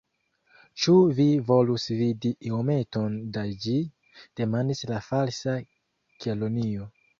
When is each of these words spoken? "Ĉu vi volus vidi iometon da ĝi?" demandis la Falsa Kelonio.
"Ĉu 0.85 0.93
vi 1.19 1.27
volus 1.49 1.85
vidi 1.99 2.31
iometon 2.53 3.19
da 3.37 3.45
ĝi?" 3.67 3.77
demandis 4.41 4.85
la 4.95 5.05
Falsa 5.11 5.57
Kelonio. 5.71 6.93